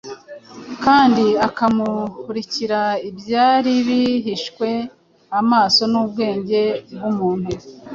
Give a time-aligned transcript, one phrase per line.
[0.83, 4.67] kandi akamurikira ibyari bihishwe
[5.39, 6.61] amaso n’ubwenge
[6.95, 7.51] bw’umuntu